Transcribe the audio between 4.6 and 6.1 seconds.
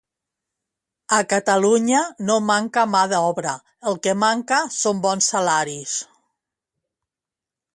són bons salaris